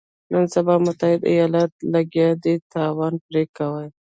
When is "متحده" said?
0.85-1.25